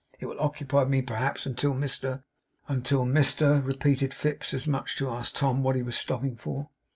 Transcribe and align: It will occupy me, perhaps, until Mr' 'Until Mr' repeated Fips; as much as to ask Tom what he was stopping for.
It 0.19 0.25
will 0.25 0.39
occupy 0.39 0.85
me, 0.85 1.03
perhaps, 1.03 1.45
until 1.45 1.75
Mr' 1.75 2.23
'Until 2.67 3.05
Mr' 3.05 3.63
repeated 3.63 4.15
Fips; 4.15 4.51
as 4.51 4.67
much 4.67 4.93
as 4.93 4.97
to 4.97 5.11
ask 5.11 5.35
Tom 5.35 5.61
what 5.61 5.75
he 5.75 5.83
was 5.83 5.95
stopping 5.95 6.35
for. 6.35 6.71